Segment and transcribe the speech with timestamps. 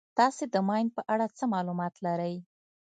[0.17, 2.35] تاسې د ماین په اړه څه معلومات لرئ.